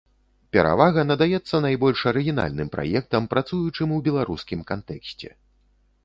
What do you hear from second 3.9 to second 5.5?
у беларускім кантэксце.